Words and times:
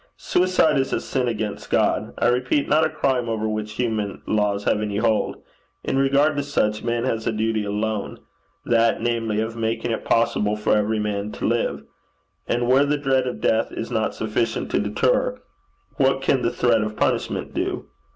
Suicide 0.17 0.79
is 0.79 0.91
a 0.93 0.99
sin 0.99 1.27
against 1.27 1.69
God, 1.69 2.15
I 2.17 2.29
repeat, 2.29 2.67
not 2.67 2.83
a 2.83 2.89
crime 2.89 3.29
over 3.29 3.47
which 3.47 3.73
human 3.73 4.23
laws 4.25 4.63
have 4.63 4.81
any 4.81 4.97
hold. 4.97 5.35
In 5.83 5.95
regard 5.95 6.35
to 6.37 6.41
such, 6.41 6.83
man 6.83 7.03
has 7.03 7.27
a 7.27 7.31
duty 7.31 7.63
alone 7.65 8.17
that, 8.65 8.99
namely, 8.99 9.39
of 9.41 9.55
making 9.55 9.91
it 9.91 10.03
possible 10.03 10.55
for 10.55 10.75
every 10.75 10.97
man 10.97 11.31
to 11.33 11.45
live. 11.45 11.83
And 12.47 12.67
where 12.67 12.85
the 12.87 12.97
dread 12.97 13.27
of 13.27 13.41
death 13.41 13.71
is 13.71 13.91
not 13.91 14.15
sufficient 14.15 14.71
to 14.71 14.79
deter, 14.79 15.39
what 15.97 16.23
can 16.23 16.41
the 16.41 16.49
threat 16.49 16.81
of 16.81 16.97
punishment 16.97 17.53
do? 17.53 17.85